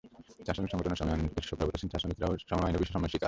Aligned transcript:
চা-শ্রমিক 0.45 0.71
সংগঠন 0.71 0.87
এবং 0.89 0.97
শ্রম 0.99 1.09
আইন 1.15 1.21
বিশেষজ্ঞরা 1.35 1.67
বলছেন, 1.71 1.87
চা-শ্রমিকেরা 1.91 2.27
শ্রম 2.47 2.59
আইনেও 2.65 2.81
বৈষম্যের 2.81 3.09
শিকার। 3.11 3.19